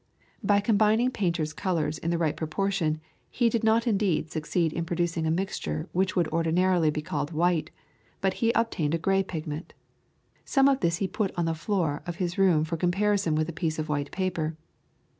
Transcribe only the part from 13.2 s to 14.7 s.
with a piece of white paper.